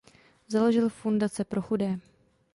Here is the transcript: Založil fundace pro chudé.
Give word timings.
Založil 0.47 0.89
fundace 0.89 1.43
pro 1.43 1.61
chudé. 1.61 1.99